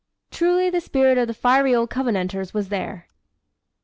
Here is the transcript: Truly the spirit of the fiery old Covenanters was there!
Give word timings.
Truly 0.31 0.71
the 0.71 0.81
spirit 0.81 1.19
of 1.19 1.27
the 1.27 1.33
fiery 1.35 1.75
old 1.75 1.91
Covenanters 1.91 2.55
was 2.55 2.69
there! 2.69 3.07